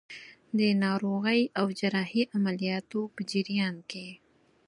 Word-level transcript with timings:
د 0.57 0.59
ناروغۍ 0.83 1.41
او 1.59 1.65
جراحي 1.79 2.23
عملیاتو 2.35 3.01
په 3.15 3.21
جریان 3.31 3.75
کې. 3.89 4.07